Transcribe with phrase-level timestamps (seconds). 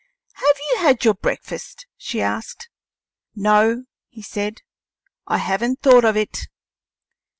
[0.33, 2.69] "Have you had your breakfast?" she asked.
[3.35, 4.63] "No," he said;
[5.27, 6.47] "I haven't thought of it."